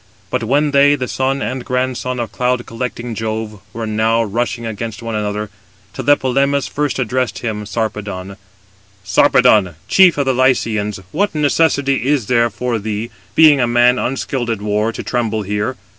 [0.31, 5.03] But when they, the son and grandson of cloud collecting Jove, were now rushing against
[5.03, 5.51] one another,
[5.93, 8.35] Tlepolemus first addressed him [Sarpedon]:
[9.05, 14.49] "Sarpedon, chief of the Lycians, what necessity is there for thee, being a man unskilled
[14.49, 15.77] in war, to tremble here?